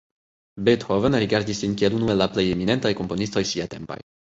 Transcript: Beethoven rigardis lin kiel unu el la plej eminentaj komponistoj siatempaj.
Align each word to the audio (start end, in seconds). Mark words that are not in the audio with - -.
Beethoven 0.69 1.17
rigardis 1.23 1.61
lin 1.67 1.77
kiel 1.83 1.99
unu 1.99 2.11
el 2.15 2.21
la 2.23 2.29
plej 2.39 2.47
eminentaj 2.57 2.95
komponistoj 3.03 3.47
siatempaj. 3.55 4.03